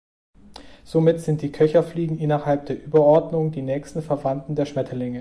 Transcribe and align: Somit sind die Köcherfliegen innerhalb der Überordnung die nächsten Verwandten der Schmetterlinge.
Somit 0.83 1.19
sind 1.19 1.43
die 1.43 1.51
Köcherfliegen 1.51 2.17
innerhalb 2.17 2.65
der 2.65 2.83
Überordnung 2.83 3.51
die 3.51 3.61
nächsten 3.61 4.01
Verwandten 4.01 4.55
der 4.55 4.65
Schmetterlinge. 4.65 5.09